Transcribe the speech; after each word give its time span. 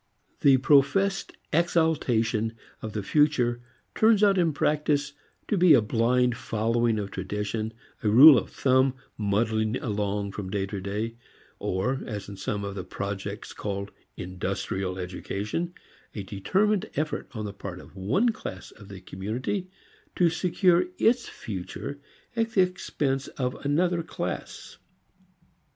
The 0.39 0.57
professed 0.57 1.31
exaltation 1.53 2.53
of 2.81 2.93
the 2.93 3.03
future 3.03 3.61
turns 3.93 4.23
out 4.23 4.39
in 4.39 4.51
practice 4.51 5.13
a 5.51 5.79
blind 5.79 6.35
following 6.35 6.97
of 6.97 7.11
tradition, 7.11 7.71
a 8.01 8.09
rule 8.09 8.35
of 8.35 8.49
thumb 8.49 8.95
muddling 9.15 9.77
along 9.77 10.31
from 10.31 10.49
day 10.49 10.65
to 10.65 10.81
day; 10.81 11.17
or, 11.59 12.01
as 12.07 12.27
in 12.27 12.35
some 12.35 12.63
of 12.63 12.73
the 12.73 12.83
projects 12.83 13.53
called 13.53 13.91
industrial 14.17 14.97
education, 14.97 15.75
a 16.15 16.23
determined 16.23 16.89
effort 16.95 17.29
on 17.35 17.45
the 17.45 17.53
part 17.53 17.79
of 17.79 17.95
one 17.95 18.29
class 18.29 18.71
of 18.71 18.87
the 18.87 19.01
community 19.01 19.69
to 20.15 20.31
secure 20.31 20.87
its 20.97 21.29
future 21.29 22.01
at 22.35 22.53
the 22.53 22.61
expense 22.61 23.27
of 23.27 23.53
another 23.63 24.01
class. 24.01 24.79